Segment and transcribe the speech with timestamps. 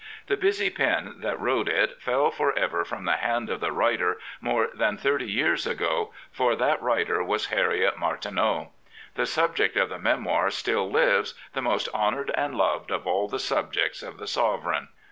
[0.25, 4.17] The busy pen that wrote it fell for ever from the hand of the writer
[4.39, 8.71] more than thirty years ago, for that writer was Harriet Martineau.
[9.13, 13.37] The subject of the memoir still lives, the most honoured and loved of all the
[13.37, 14.87] subjects of the Sovereign.